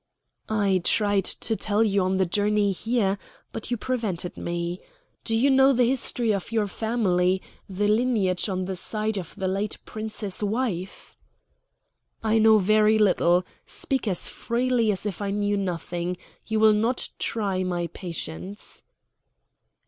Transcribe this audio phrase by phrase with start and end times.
[0.49, 3.19] "I tried to tell you on the journey here,
[3.51, 4.81] but you prevented me.
[5.23, 7.39] Do you know the history of your family
[7.69, 11.15] the lineage on the side of the late Prince's wife?"
[12.23, 13.45] "I know very little.
[13.67, 16.17] Speak as freely as if I knew nothing.
[16.47, 18.81] You will not try my patience."